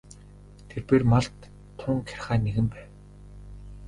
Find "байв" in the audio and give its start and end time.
2.73-2.89